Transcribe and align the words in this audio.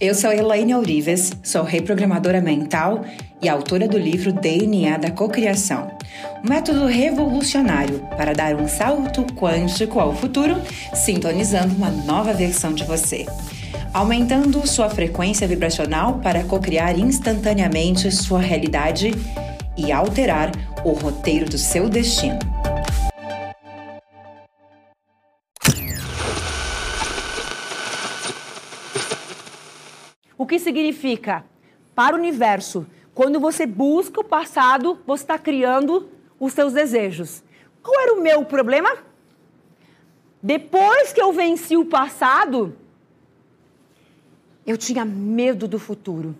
Eu 0.00 0.14
sou 0.14 0.32
Elaine 0.32 0.76
Ourives, 0.76 1.32
sou 1.42 1.64
reprogramadora 1.64 2.40
mental 2.40 3.04
e 3.42 3.48
autora 3.48 3.88
do 3.88 3.98
livro 3.98 4.32
DNA 4.32 4.96
da 4.96 5.10
Cocriação, 5.10 5.90
um 6.44 6.48
método 6.48 6.86
revolucionário 6.86 7.98
para 8.16 8.32
dar 8.32 8.54
um 8.54 8.68
salto 8.68 9.24
quântico 9.34 9.98
ao 9.98 10.14
futuro, 10.14 10.54
sintonizando 10.94 11.74
uma 11.74 11.90
nova 11.90 12.32
versão 12.32 12.72
de 12.72 12.84
você, 12.84 13.26
aumentando 13.92 14.64
sua 14.68 14.88
frequência 14.88 15.48
vibracional 15.48 16.20
para 16.20 16.44
cocriar 16.44 16.96
instantaneamente 16.96 18.08
sua 18.12 18.40
realidade 18.40 19.10
e 19.76 19.90
alterar 19.90 20.52
o 20.84 20.92
roteiro 20.92 21.46
do 21.46 21.58
seu 21.58 21.88
destino. 21.88 22.57
O 30.38 30.46
que 30.46 30.60
significa? 30.60 31.44
Para 31.96 32.14
o 32.14 32.18
universo, 32.18 32.86
quando 33.12 33.40
você 33.40 33.66
busca 33.66 34.20
o 34.20 34.24
passado, 34.24 35.00
você 35.04 35.24
está 35.24 35.36
criando 35.36 36.08
os 36.38 36.52
seus 36.52 36.72
desejos. 36.72 37.42
Qual 37.82 38.00
era 38.00 38.14
o 38.14 38.22
meu 38.22 38.44
problema? 38.44 38.88
Depois 40.40 41.12
que 41.12 41.20
eu 41.20 41.32
venci 41.32 41.76
o 41.76 41.84
passado, 41.84 42.76
eu 44.64 44.78
tinha 44.78 45.04
medo 45.04 45.66
do 45.66 45.80
futuro. 45.80 46.36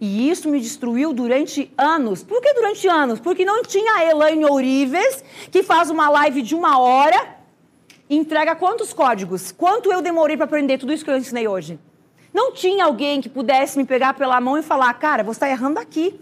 E 0.00 0.30
isso 0.30 0.48
me 0.48 0.58
destruiu 0.58 1.12
durante 1.12 1.70
anos. 1.76 2.22
Por 2.22 2.40
que 2.40 2.54
durante 2.54 2.88
anos? 2.88 3.20
Porque 3.20 3.44
não 3.44 3.62
tinha 3.62 3.96
a 3.96 4.04
Elaine 4.06 4.46
Ourives, 4.46 5.22
que 5.50 5.62
faz 5.62 5.90
uma 5.90 6.08
live 6.08 6.40
de 6.40 6.54
uma 6.54 6.78
hora, 6.78 7.36
entrega 8.08 8.56
quantos 8.56 8.94
códigos? 8.94 9.52
Quanto 9.52 9.92
eu 9.92 10.00
demorei 10.00 10.38
para 10.38 10.46
aprender 10.46 10.78
tudo 10.78 10.94
isso 10.94 11.04
que 11.04 11.10
eu 11.10 11.18
ensinei 11.18 11.46
hoje? 11.46 11.78
Não 12.32 12.52
tinha 12.52 12.84
alguém 12.84 13.20
que 13.20 13.28
pudesse 13.28 13.78
me 13.78 13.84
pegar 13.84 14.14
pela 14.14 14.40
mão 14.40 14.58
e 14.58 14.62
falar, 14.62 14.92
cara, 14.94 15.22
você 15.22 15.36
está 15.36 15.48
errando 15.48 15.78
aqui. 15.78 16.20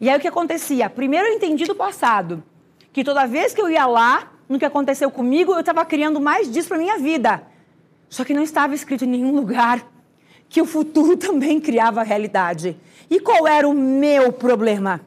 E 0.00 0.08
aí 0.08 0.16
o 0.16 0.20
que 0.20 0.28
acontecia? 0.28 0.88
Primeiro 0.88 1.26
eu 1.26 1.34
entendi 1.34 1.64
do 1.64 1.74
passado, 1.74 2.42
que 2.92 3.02
toda 3.02 3.26
vez 3.26 3.52
que 3.52 3.60
eu 3.60 3.68
ia 3.68 3.86
lá, 3.86 4.32
no 4.48 4.58
que 4.58 4.64
aconteceu 4.64 5.10
comigo, 5.10 5.52
eu 5.52 5.60
estava 5.60 5.84
criando 5.84 6.20
mais 6.20 6.50
disso 6.50 6.68
para 6.68 6.78
minha 6.78 6.98
vida. 6.98 7.42
Só 8.08 8.24
que 8.24 8.32
não 8.32 8.42
estava 8.42 8.74
escrito 8.74 9.04
em 9.04 9.08
nenhum 9.08 9.34
lugar 9.34 9.84
que 10.48 10.62
o 10.62 10.66
futuro 10.66 11.16
também 11.18 11.60
criava 11.60 12.00
a 12.00 12.04
realidade. 12.04 12.76
E 13.10 13.20
qual 13.20 13.46
era 13.46 13.68
o 13.68 13.74
meu 13.74 14.32
problema? 14.32 15.00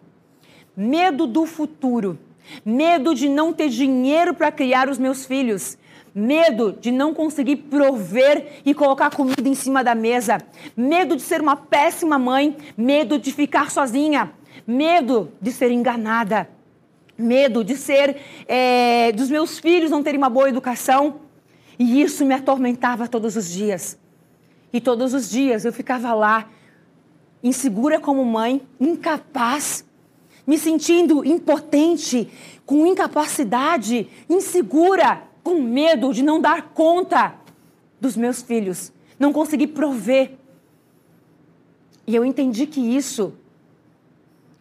Medo 0.75 1.25
do 1.25 1.45
futuro. 1.45 2.17
Medo 2.65 3.15
de 3.15 3.29
não 3.29 3.53
ter 3.53 3.69
dinheiro 3.69 4.33
para 4.33 4.51
criar 4.51 4.89
os 4.89 4.97
meus 4.97 5.25
filhos. 5.25 5.77
Medo 6.13 6.73
de 6.73 6.91
não 6.91 7.13
conseguir 7.13 7.55
prover 7.55 8.61
e 8.65 8.73
colocar 8.73 9.09
comida 9.09 9.47
em 9.47 9.55
cima 9.55 9.83
da 9.83 9.95
mesa. 9.95 10.39
Medo 10.75 11.15
de 11.15 11.21
ser 11.21 11.41
uma 11.41 11.55
péssima 11.55 12.19
mãe. 12.19 12.55
Medo 12.77 13.17
de 13.17 13.31
ficar 13.31 13.71
sozinha. 13.71 14.31
Medo 14.67 15.31
de 15.41 15.51
ser 15.51 15.71
enganada. 15.71 16.49
Medo 17.17 17.63
de 17.63 17.77
ser. 17.77 18.17
É, 18.47 19.11
dos 19.13 19.29
meus 19.29 19.57
filhos 19.59 19.89
não 19.89 20.03
terem 20.03 20.17
uma 20.17 20.29
boa 20.29 20.49
educação. 20.49 21.21
E 21.79 22.01
isso 22.01 22.25
me 22.25 22.33
atormentava 22.33 23.07
todos 23.07 23.35
os 23.35 23.49
dias. 23.49 23.97
E 24.73 24.79
todos 24.79 25.13
os 25.13 25.29
dias 25.29 25.65
eu 25.65 25.73
ficava 25.73 26.13
lá, 26.13 26.49
insegura 27.43 27.99
como 27.99 28.23
mãe, 28.23 28.61
incapaz, 28.79 29.83
me 30.47 30.57
sentindo 30.57 31.25
impotente, 31.25 32.29
com 32.65 32.85
incapacidade, 32.87 34.07
insegura 34.29 35.23
com 35.43 35.61
medo 35.61 36.13
de 36.13 36.23
não 36.23 36.39
dar 36.39 36.69
conta 36.73 37.35
dos 37.99 38.15
meus 38.15 38.41
filhos, 38.41 38.91
não 39.19 39.31
conseguir 39.31 39.67
prover. 39.67 40.33
E 42.05 42.15
eu 42.15 42.25
entendi 42.25 42.65
que 42.65 42.81
isso 42.81 43.33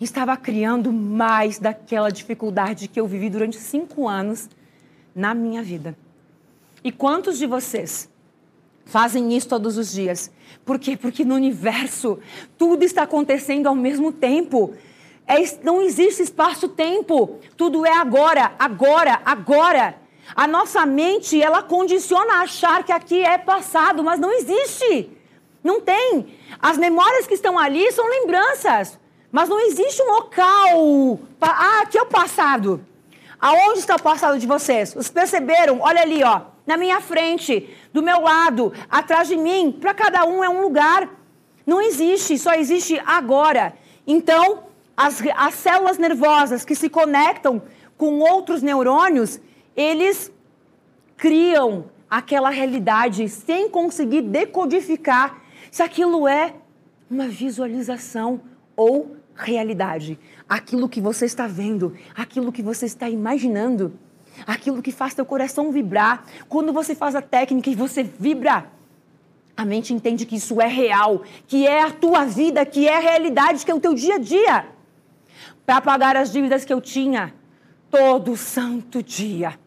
estava 0.01 0.37
criando 0.37 0.93
mais 0.93 1.59
daquela 1.59 2.11
dificuldade 2.11 2.89
que 2.89 2.99
eu 2.99 3.07
vivi 3.07 3.29
durante 3.29 3.57
cinco 3.59 4.09
anos 4.09 4.49
na 5.15 5.35
minha 5.35 5.63
vida. 5.63 5.97
E 6.83 6.91
quantos 6.91 7.39
de 7.39 7.47
vocês 7.47 8.09
fazem 8.87 9.37
isso 9.37 9.49
todos 9.49 9.77
os 9.77 9.93
dias? 9.93 10.31
Por 10.65 10.79
quê? 10.79 10.97
Porque 10.97 11.25
no 11.25 11.35
universo 11.35 12.19
tudo 12.57 12.85
está 12.85 13.03
acontecendo 13.03 13.67
ao 13.67 13.75
mesmo 13.75 14.13
tempo. 14.13 14.75
É, 15.27 15.37
não 15.63 15.83
existe 15.83 16.23
espaço-tempo. 16.23 17.39
Tudo 17.57 17.85
é 17.85 17.93
agora, 17.93 18.53
agora, 18.59 19.21
agora. 19.25 19.97
A 20.35 20.47
nossa 20.47 20.87
mente, 20.87 21.41
ela 21.41 21.63
condiciona 21.63 22.35
a 22.35 22.41
achar 22.43 22.85
que 22.85 22.93
aqui 22.93 23.23
é 23.23 23.37
passado, 23.37 24.03
mas 24.03 24.21
não 24.21 24.33
existe. 24.33 25.11
Não 25.63 25.81
tem. 25.81 26.39
As 26.61 26.79
memórias 26.79 27.27
que 27.27 27.35
estão 27.35 27.59
ali 27.59 27.91
são 27.93 28.09
lembranças, 28.09 28.99
mas 29.31 29.49
não 29.49 29.61
existe 29.61 30.03
um 30.03 30.11
local. 30.13 31.21
Ah, 31.41 31.81
aqui 31.83 31.99
é 31.99 32.03
o 32.03 32.07
passado. 32.07 32.85
Aonde 33.41 33.79
está 33.79 33.97
o 33.97 34.03
passado 34.03 34.39
de 34.39 34.47
vocês? 34.47 34.93
Vocês 34.93 35.11
perceberam? 35.11 35.81
Olha 35.81 36.03
ali, 36.03 36.23
ó, 36.23 36.43
na 36.67 36.77
minha 36.77 37.01
frente, 37.01 37.75
do 37.93 38.03
meu 38.03 38.21
lado, 38.21 38.73
atrás 38.91 39.29
de 39.29 39.37
mim. 39.37 39.73
Para 39.73 39.95
cada 39.95 40.25
um 40.25 40.45
é 40.45 40.49
um 40.49 40.61
lugar. 40.61 41.09
Não 41.67 41.81
existe, 41.81 42.39
só 42.39 42.55
existe 42.55 43.01
agora. 43.07 43.75
Então, 44.07 44.65
as, 44.97 45.23
as 45.37 45.55
células 45.55 45.99
nervosas 45.99 46.65
que 46.65 46.75
se 46.75 46.89
conectam 46.89 47.63
com 47.97 48.19
outros 48.19 48.63
neurônios, 48.63 49.41
eles 49.81 50.31
criam 51.17 51.87
aquela 52.09 52.51
realidade 52.51 53.29
sem 53.29 53.69
conseguir 53.69 54.23
decodificar 54.23 55.41
se 55.71 55.83
aquilo 55.83 56.29
é 56.29 56.55
uma 57.11 57.29
visualização 57.29 58.41
ou 58.77 59.17
realidade. 59.35 60.19
Aquilo 60.49 60.89
que 60.89 61.01
você 61.01 61.25
está 61.25 61.47
vendo, 61.47 61.97
aquilo 62.15 62.53
que 62.53 62.63
você 62.63 62.87
está 62.87 63.09
imaginando, 63.09 63.93
aquilo 64.47 64.83
que 64.83 64.93
faz 64.93 65.15
teu 65.15 65.25
coração 65.25 65.73
vibrar. 65.73 66.25
Quando 66.49 66.73
você 66.73 66.95
faz 66.95 67.15
a 67.15 67.23
técnica 67.23 67.71
e 67.71 67.75
você 67.75 68.03
vibra, 68.03 68.67
a 69.57 69.65
mente 69.65 69.95
entende 69.95 70.27
que 70.27 70.37
isso 70.37 70.61
é 70.61 70.67
real, 70.67 71.23
que 71.47 71.67
é 71.67 71.83
a 71.83 71.91
tua 71.91 72.25
vida, 72.25 72.65
que 72.67 72.89
é 72.89 72.97
a 72.97 73.01
realidade, 73.01 73.65
que 73.65 73.71
é 73.71 73.75
o 73.75 73.81
teu 73.81 73.95
dia 73.95 74.17
a 74.17 74.19
dia. 74.19 74.67
Para 75.65 75.81
pagar 75.81 76.17
as 76.17 76.33
dívidas 76.33 76.65
que 76.65 76.73
eu 76.73 76.81
tinha 76.81 77.35
todo 77.91 78.37
santo 78.37 79.03
dia. 79.03 79.59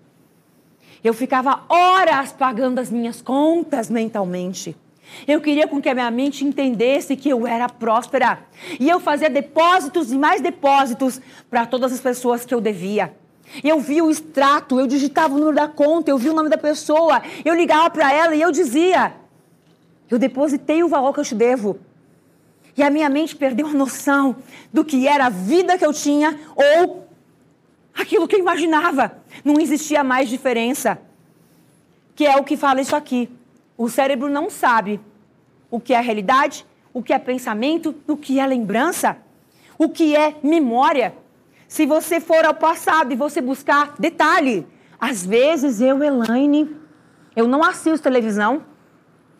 Eu 1.03 1.13
ficava 1.13 1.63
horas 1.67 2.31
pagando 2.31 2.79
as 2.79 2.89
minhas 2.89 3.21
contas 3.21 3.89
mentalmente. 3.89 4.75
Eu 5.27 5.41
queria 5.41 5.67
com 5.67 5.81
que 5.81 5.89
a 5.89 5.93
minha 5.93 6.09
mente 6.09 6.45
entendesse 6.45 7.15
que 7.15 7.29
eu 7.29 7.45
era 7.45 7.67
próspera. 7.67 8.39
E 8.79 8.89
eu 8.89 8.99
fazia 8.99 9.29
depósitos 9.29 10.11
e 10.11 10.17
mais 10.17 10.41
depósitos 10.41 11.19
para 11.49 11.65
todas 11.65 11.91
as 11.91 11.99
pessoas 11.99 12.45
que 12.45 12.53
eu 12.53 12.61
devia. 12.61 13.13
Eu 13.63 13.79
via 13.79 14.03
o 14.03 14.09
extrato, 14.09 14.79
eu 14.79 14.87
digitava 14.87 15.35
o 15.35 15.37
número 15.37 15.55
da 15.55 15.67
conta, 15.67 16.09
eu 16.09 16.17
via 16.17 16.31
o 16.31 16.35
nome 16.35 16.49
da 16.49 16.57
pessoa, 16.57 17.21
eu 17.43 17.53
ligava 17.53 17.89
para 17.89 18.11
ela 18.11 18.33
e 18.33 18.41
eu 18.41 18.51
dizia: 18.51 19.13
Eu 20.09 20.17
depositei 20.17 20.83
o 20.83 20.87
valor 20.87 21.13
que 21.13 21.19
eu 21.19 21.25
te 21.25 21.35
devo. 21.35 21.77
E 22.75 22.81
a 22.81 22.89
minha 22.89 23.09
mente 23.09 23.35
perdeu 23.35 23.67
a 23.67 23.73
noção 23.73 24.37
do 24.71 24.83
que 24.83 25.07
era 25.07 25.27
a 25.27 25.29
vida 25.29 25.77
que 25.77 25.85
eu 25.85 25.93
tinha 25.93 26.39
ou 26.55 27.07
aquilo 27.93 28.27
que 28.27 28.35
eu 28.35 28.39
imaginava. 28.39 29.22
Não 29.43 29.59
existia 29.59 30.03
mais 30.03 30.29
diferença. 30.29 30.99
Que 32.15 32.25
é 32.25 32.37
o 32.37 32.43
que 32.43 32.55
fala 32.55 32.81
isso 32.81 32.95
aqui. 32.95 33.29
O 33.77 33.89
cérebro 33.89 34.29
não 34.29 34.49
sabe 34.49 34.99
o 35.69 35.79
que 35.79 35.93
é 35.93 35.99
realidade, 35.99 36.65
o 36.93 37.01
que 37.01 37.11
é 37.11 37.17
pensamento, 37.17 37.95
o 38.07 38.15
que 38.15 38.39
é 38.39 38.45
lembrança, 38.45 39.17
o 39.77 39.89
que 39.89 40.15
é 40.15 40.35
memória. 40.43 41.15
Se 41.67 41.85
você 41.85 42.19
for 42.19 42.45
ao 42.45 42.53
passado 42.53 43.11
e 43.11 43.15
você 43.15 43.41
buscar 43.41 43.95
detalhe, 43.97 44.67
às 44.99 45.25
vezes 45.25 45.81
eu, 45.81 46.03
Elaine, 46.03 46.77
eu 47.35 47.47
não 47.47 47.63
assisto 47.63 48.03
televisão, 48.03 48.63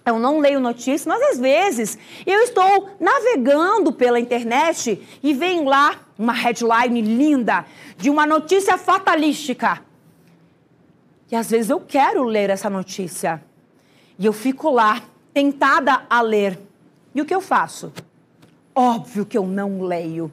eu 0.06 0.18
não 0.20 0.40
leio 0.40 0.60
notícias, 0.60 1.06
mas 1.06 1.22
às 1.22 1.40
vezes 1.40 1.98
eu 2.26 2.40
estou 2.40 2.90
navegando 3.00 3.94
pela 3.94 4.20
internet 4.20 5.02
e 5.22 5.34
vem 5.34 5.64
lá 5.64 5.96
uma 6.18 6.34
headline 6.34 7.02
linda 7.02 7.66
de 7.96 8.10
uma 8.10 8.26
notícia 8.26 8.78
fatalística. 8.78 9.82
E 11.32 11.36
às 11.36 11.50
vezes 11.50 11.70
eu 11.70 11.80
quero 11.80 12.24
ler 12.24 12.50
essa 12.50 12.70
notícia. 12.70 13.44
E 14.18 14.26
eu 14.26 14.34
fico 14.34 14.70
lá, 14.70 15.02
tentada 15.34 16.06
a 16.10 16.22
ler. 16.22 16.60
E 17.14 17.22
o 17.22 17.26
que 17.26 17.34
eu 17.34 17.42
faço? 17.42 17.92
Óbvio 18.76 19.26
que 19.26 19.38
eu 19.38 19.46
não 19.46 19.82
leio. 19.82 20.32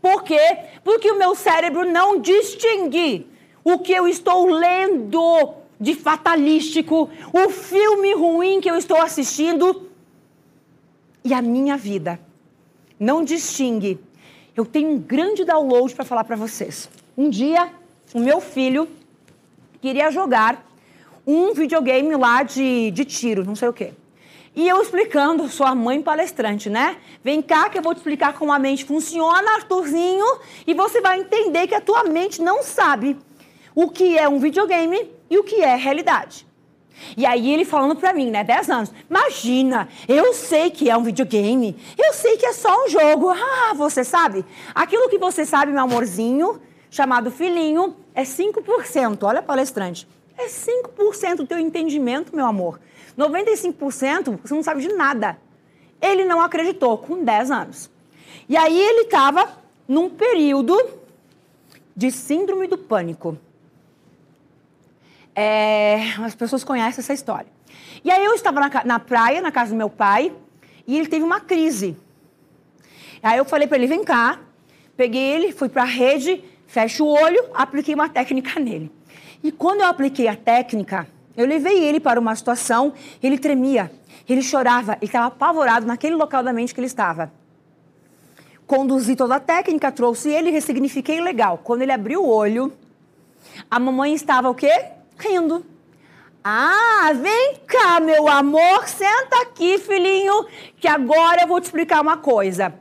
Por 0.00 0.22
quê? 0.22 0.58
Porque 0.82 1.10
o 1.10 1.18
meu 1.18 1.34
cérebro 1.34 1.84
não 1.84 2.20
distingue 2.20 3.26
o 3.62 3.78
que 3.78 3.92
eu 3.92 4.08
estou 4.08 4.46
lendo 4.46 5.54
de 5.78 5.94
fatalístico, 5.94 7.10
o 7.32 7.50
filme 7.50 8.14
ruim 8.14 8.60
que 8.60 8.70
eu 8.70 8.76
estou 8.76 9.00
assistindo 9.00 9.88
e 11.22 11.34
a 11.34 11.42
minha 11.42 11.76
vida. 11.76 12.18
Não 12.98 13.24
distingue 13.24 13.98
eu 14.60 14.66
tenho 14.66 14.90
um 14.90 14.98
grande 14.98 15.44
download 15.44 15.94
para 15.94 16.04
falar 16.04 16.24
para 16.24 16.36
vocês. 16.36 16.88
Um 17.16 17.30
dia, 17.30 17.72
o 18.12 18.20
meu 18.20 18.40
filho 18.40 18.88
queria 19.80 20.10
jogar 20.10 20.64
um 21.26 21.52
videogame 21.54 22.14
lá 22.16 22.42
de, 22.42 22.90
de 22.90 23.04
tiro, 23.04 23.44
não 23.44 23.54
sei 23.54 23.68
o 23.68 23.72
quê. 23.72 23.92
E 24.54 24.68
eu 24.68 24.82
explicando, 24.82 25.48
sua 25.48 25.74
mãe 25.74 26.02
palestrante, 26.02 26.68
né? 26.68 26.96
Vem 27.22 27.40
cá 27.40 27.68
que 27.68 27.78
eu 27.78 27.82
vou 27.82 27.94
te 27.94 27.98
explicar 27.98 28.32
como 28.34 28.52
a 28.52 28.58
mente 28.58 28.84
funciona, 28.84 29.54
Arthurzinho, 29.54 30.26
e 30.66 30.74
você 30.74 31.00
vai 31.00 31.20
entender 31.20 31.68
que 31.68 31.74
a 31.74 31.80
tua 31.80 32.04
mente 32.04 32.42
não 32.42 32.62
sabe 32.62 33.16
o 33.74 33.88
que 33.88 34.18
é 34.18 34.28
um 34.28 34.40
videogame 34.40 35.10
e 35.30 35.38
o 35.38 35.44
que 35.44 35.62
é 35.62 35.76
realidade. 35.76 36.46
E 37.16 37.24
aí 37.24 37.52
ele 37.52 37.64
falando 37.64 37.96
pra 37.96 38.12
mim, 38.12 38.30
né, 38.30 38.44
10 38.44 38.70
anos, 38.70 38.92
imagina, 39.08 39.88
eu 40.08 40.34
sei 40.34 40.70
que 40.70 40.90
é 40.90 40.96
um 40.96 41.02
videogame, 41.02 41.76
eu 41.96 42.12
sei 42.12 42.36
que 42.36 42.44
é 42.44 42.52
só 42.52 42.84
um 42.84 42.88
jogo. 42.88 43.30
Ah, 43.70 43.74
você 43.74 44.02
sabe? 44.02 44.44
Aquilo 44.74 45.08
que 45.08 45.16
você 45.16 45.46
sabe, 45.46 45.70
meu 45.70 45.82
amorzinho, 45.82 46.60
chamado 46.90 47.30
filhinho, 47.30 47.96
é 48.14 48.22
5%. 48.22 49.22
Olha 49.22 49.40
palestrante. 49.40 50.06
É 50.36 50.46
5% 50.46 51.36
do 51.36 51.46
teu 51.46 51.58
entendimento, 51.58 52.34
meu 52.34 52.46
amor. 52.46 52.80
95% 53.16 54.38
você 54.42 54.54
não 54.54 54.62
sabe 54.62 54.82
de 54.82 54.88
nada. 54.88 55.38
Ele 56.00 56.24
não 56.24 56.40
acreditou 56.40 56.98
com 56.98 57.22
10 57.22 57.50
anos. 57.50 57.90
E 58.48 58.56
aí 58.56 58.78
ele 58.78 59.02
estava 59.02 59.48
num 59.86 60.10
período 60.10 60.76
de 61.94 62.10
síndrome 62.10 62.66
do 62.66 62.78
pânico. 62.78 63.36
É, 65.34 66.14
as 66.24 66.34
pessoas 66.34 66.64
conhecem 66.64 67.00
essa 67.00 67.12
história. 67.12 67.46
E 68.02 68.10
aí 68.10 68.24
eu 68.24 68.34
estava 68.34 68.60
na, 68.60 68.84
na 68.84 68.98
praia, 68.98 69.40
na 69.40 69.52
casa 69.52 69.70
do 69.70 69.76
meu 69.76 69.90
pai, 69.90 70.32
e 70.86 70.98
ele 70.98 71.08
teve 71.08 71.24
uma 71.24 71.40
crise. 71.40 71.96
Aí 73.22 73.38
eu 73.38 73.44
falei 73.44 73.68
para 73.68 73.76
ele, 73.76 73.86
vem 73.86 74.02
cá. 74.02 74.40
Peguei 74.96 75.22
ele, 75.22 75.52
fui 75.52 75.68
para 75.68 75.82
a 75.82 75.86
rede, 75.86 76.42
fecho 76.70 77.04
o 77.04 77.08
olho, 77.08 77.46
apliquei 77.52 77.94
uma 77.94 78.08
técnica 78.08 78.58
nele. 78.60 78.90
E 79.42 79.50
quando 79.50 79.80
eu 79.80 79.86
apliquei 79.86 80.28
a 80.28 80.36
técnica, 80.36 81.08
eu 81.36 81.44
levei 81.46 81.82
ele 81.82 81.98
para 81.98 82.20
uma 82.20 82.34
situação, 82.34 82.92
ele 83.20 83.38
tremia, 83.38 83.90
ele 84.28 84.42
chorava, 84.42 84.92
ele 84.92 85.06
estava 85.06 85.26
apavorado 85.26 85.84
naquele 85.86 86.14
local 86.14 86.42
da 86.42 86.52
mente 86.52 86.72
que 86.72 86.78
ele 86.80 86.86
estava. 86.86 87.32
Conduzi 88.66 89.16
toda 89.16 89.36
a 89.36 89.40
técnica, 89.40 89.90
trouxe 89.90 90.30
ele, 90.30 90.50
ressignifiquei 90.50 91.20
legal. 91.20 91.58
Quando 91.58 91.82
ele 91.82 91.90
abriu 91.90 92.22
o 92.22 92.28
olho, 92.28 92.72
a 93.68 93.80
mamãe 93.80 94.14
estava 94.14 94.48
o 94.48 94.54
quê? 94.54 94.72
Rindo. 95.18 95.66
Ah, 96.44 97.10
vem 97.20 97.56
cá, 97.66 97.98
meu 97.98 98.28
amor, 98.28 98.86
senta 98.86 99.42
aqui, 99.42 99.76
filhinho, 99.78 100.46
que 100.78 100.86
agora 100.86 101.42
eu 101.42 101.48
vou 101.48 101.60
te 101.60 101.64
explicar 101.64 102.00
uma 102.00 102.16
coisa. 102.16 102.72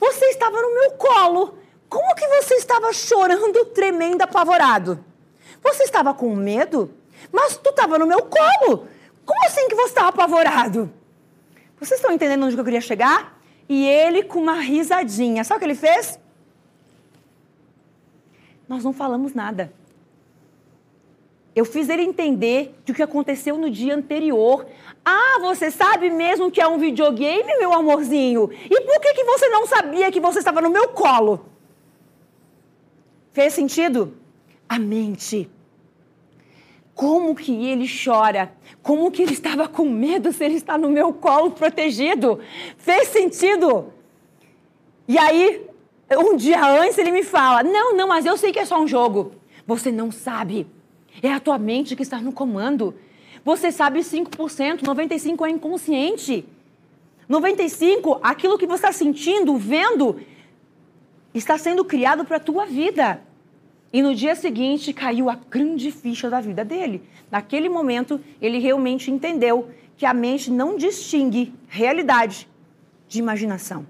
Você 0.00 0.24
estava 0.26 0.60
no 0.60 0.74
meu 0.74 0.90
colo. 0.92 1.65
Como 1.88 2.14
que 2.14 2.26
você 2.26 2.54
estava 2.54 2.92
chorando, 2.92 3.64
tremendo, 3.66 4.22
apavorado? 4.22 5.04
Você 5.62 5.84
estava 5.84 6.12
com 6.12 6.34
medo? 6.34 6.92
Mas 7.32 7.56
tu 7.56 7.70
estava 7.70 7.98
no 7.98 8.06
meu 8.06 8.22
colo. 8.22 8.86
Como 9.24 9.44
assim 9.46 9.68
que 9.68 9.74
você 9.74 9.88
estava 9.88 10.08
apavorado? 10.08 10.92
Vocês 11.78 11.98
estão 11.98 12.12
entendendo 12.12 12.44
onde 12.44 12.56
eu 12.56 12.64
queria 12.64 12.80
chegar? 12.80 13.40
E 13.68 13.86
ele 13.86 14.22
com 14.22 14.40
uma 14.40 14.60
risadinha. 14.60 15.44
Sabe 15.44 15.56
o 15.56 15.60
que 15.60 15.64
ele 15.66 15.74
fez? 15.74 16.18
Nós 18.68 18.84
não 18.84 18.92
falamos 18.92 19.34
nada. 19.34 19.72
Eu 21.54 21.64
fiz 21.64 21.88
ele 21.88 22.02
entender 22.02 22.74
do 22.84 22.92
que 22.92 23.02
aconteceu 23.02 23.56
no 23.56 23.70
dia 23.70 23.94
anterior. 23.94 24.66
Ah, 25.04 25.38
você 25.40 25.70
sabe 25.70 26.10
mesmo 26.10 26.50
que 26.50 26.60
é 26.60 26.68
um 26.68 26.78
videogame, 26.78 27.58
meu 27.58 27.72
amorzinho? 27.72 28.50
E 28.52 28.80
por 28.82 29.00
que, 29.00 29.14
que 29.14 29.24
você 29.24 29.48
não 29.48 29.66
sabia 29.66 30.12
que 30.12 30.20
você 30.20 30.40
estava 30.40 30.60
no 30.60 30.68
meu 30.68 30.88
colo? 30.88 31.46
Fez 33.36 33.52
sentido? 33.52 34.16
A 34.66 34.78
mente 34.78 35.50
como 36.94 37.34
que 37.34 37.52
ele 37.66 37.86
chora? 37.86 38.50
Como 38.82 39.10
que 39.10 39.22
ele 39.22 39.34
estava 39.34 39.68
com 39.68 39.84
medo 39.84 40.32
se 40.32 40.42
ele 40.42 40.54
está 40.54 40.78
no 40.78 40.88
meu 40.88 41.12
colo 41.12 41.50
protegido? 41.50 42.40
Fez 42.78 43.08
sentido? 43.08 43.92
E 45.06 45.18
aí, 45.18 45.66
um 46.16 46.34
dia 46.34 46.64
antes 46.80 46.96
ele 46.96 47.12
me 47.12 47.22
fala: 47.22 47.62
Não, 47.62 47.94
não, 47.94 48.08
mas 48.08 48.24
eu 48.24 48.38
sei 48.38 48.50
que 48.50 48.58
é 48.58 48.64
só 48.64 48.80
um 48.80 48.88
jogo. 48.88 49.32
Você 49.66 49.92
não 49.92 50.10
sabe. 50.10 50.66
É 51.22 51.30
a 51.30 51.38
tua 51.38 51.58
mente 51.58 51.94
que 51.94 52.02
está 52.02 52.18
no 52.18 52.32
comando. 52.32 52.94
Você 53.44 53.70
sabe 53.70 54.00
5%, 54.00 54.82
95% 54.82 55.46
é 55.46 55.50
inconsciente. 55.50 56.46
95%, 57.28 58.20
aquilo 58.22 58.56
que 58.56 58.66
você 58.66 58.86
está 58.86 58.92
sentindo, 58.92 59.54
vendo, 59.58 60.18
está 61.38 61.58
sendo 61.58 61.84
criado 61.84 62.24
para 62.24 62.36
a 62.36 62.40
tua 62.40 62.66
vida. 62.66 63.20
E 63.92 64.02
no 64.02 64.14
dia 64.14 64.34
seguinte 64.34 64.92
caiu 64.92 65.30
a 65.30 65.34
grande 65.34 65.90
ficha 65.90 66.28
da 66.28 66.40
vida 66.40 66.64
dele. 66.64 67.02
Naquele 67.30 67.68
momento, 67.68 68.20
ele 68.40 68.58
realmente 68.58 69.10
entendeu 69.10 69.70
que 69.96 70.04
a 70.04 70.12
mente 70.12 70.50
não 70.50 70.76
distingue 70.76 71.54
realidade 71.68 72.48
de 73.08 73.18
imaginação. 73.18 73.86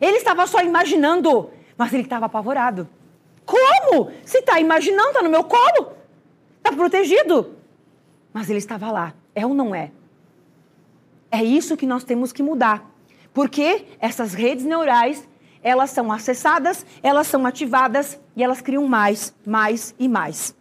Ele 0.00 0.16
estava 0.16 0.46
só 0.46 0.60
imaginando, 0.60 1.50
mas 1.76 1.92
ele 1.92 2.02
estava 2.02 2.26
apavorado. 2.26 2.88
Como? 3.44 4.10
Se 4.24 4.38
está 4.38 4.60
imaginando, 4.60 5.08
está 5.10 5.22
no 5.22 5.30
meu 5.30 5.44
colo, 5.44 5.92
está 6.58 6.72
protegido. 6.72 7.54
Mas 8.32 8.48
ele 8.48 8.58
estava 8.58 8.90
lá. 8.90 9.14
É 9.34 9.46
ou 9.46 9.54
não 9.54 9.74
é? 9.74 9.90
É 11.30 11.42
isso 11.42 11.76
que 11.76 11.86
nós 11.86 12.04
temos 12.04 12.32
que 12.32 12.42
mudar. 12.42 12.90
Porque 13.32 13.86
essas 13.98 14.34
redes 14.34 14.64
neurais 14.64 15.26
elas 15.62 15.90
são 15.90 16.10
acessadas, 16.10 16.84
elas 17.02 17.26
são 17.26 17.44
ativadas 17.46 18.18
e 18.36 18.42
elas 18.42 18.60
criam 18.60 18.86
mais, 18.86 19.34
mais 19.46 19.94
e 19.98 20.08
mais. 20.08 20.54